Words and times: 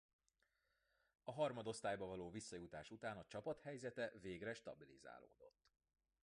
A 1.23 1.31
harmadosztályba 1.31 2.05
való 2.05 2.29
visszajutás 2.29 2.89
után 2.91 3.17
a 3.17 3.25
csapat 3.27 3.59
helyzete 3.59 4.11
végre 4.21 4.53
stabilizálódott. 4.53 5.67